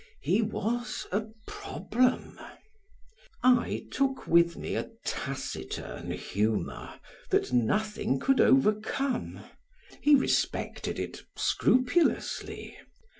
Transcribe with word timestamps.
He 0.23 0.41
was 0.41 1.05
a 1.11 1.27
problem. 1.45 2.39
I 3.43 3.85
took 3.91 4.25
with 4.25 4.57
me 4.57 4.73
a 4.73 4.89
taciturn 5.05 6.09
humor 6.09 6.99
that 7.29 7.53
nothing 7.53 8.17
could 8.19 8.41
overcome; 8.41 9.41
he 10.01 10.15
respected 10.15 10.97
it 10.97 11.21
scrupulously. 11.37 12.75